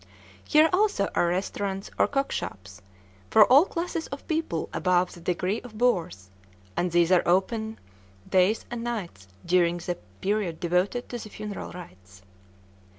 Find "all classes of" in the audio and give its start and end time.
3.45-4.27